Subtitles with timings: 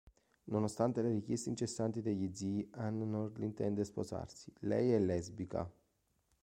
[0.45, 5.71] Nonostante le richieste incessanti degli zii, Anne non intende sposarsi: lei è lesbica.